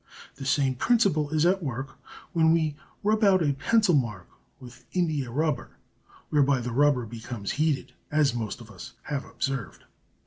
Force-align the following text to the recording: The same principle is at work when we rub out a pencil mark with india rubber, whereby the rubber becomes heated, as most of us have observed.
The 0.37 0.47
same 0.47 0.73
principle 0.73 1.29
is 1.29 1.45
at 1.45 1.61
work 1.61 1.89
when 2.33 2.51
we 2.51 2.75
rub 3.03 3.23
out 3.23 3.43
a 3.43 3.53
pencil 3.53 3.93
mark 3.93 4.27
with 4.59 4.83
india 4.93 5.29
rubber, 5.29 5.77
whereby 6.31 6.59
the 6.59 6.71
rubber 6.71 7.05
becomes 7.05 7.51
heated, 7.51 7.93
as 8.09 8.33
most 8.33 8.61
of 8.61 8.71
us 8.71 8.93
have 9.03 9.23
observed. 9.25 9.83